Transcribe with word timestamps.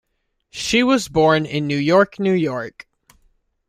She 0.49 0.81
was 0.81 1.07
born 1.09 1.45
in 1.45 1.67
New 1.67 1.77
York, 1.77 2.17
New 2.19 2.33
York. 2.33 2.87